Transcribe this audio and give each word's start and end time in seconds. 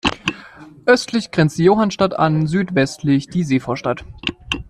Östlich 0.87 1.29
grenzt 1.29 1.59
die 1.59 1.65
Johannstadt 1.65 2.17
an, 2.17 2.47
südwestlich 2.47 3.27
die 3.27 3.43
Seevorstadt. 3.43 4.03